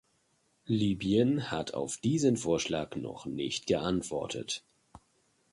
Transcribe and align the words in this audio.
Libyen 0.65 1.51
hat 1.51 1.75
auf 1.75 1.97
diesen 1.97 2.35
Vorschlag 2.35 2.95
noch 2.95 3.27
nicht 3.27 3.67
geantwortet. 3.67 4.63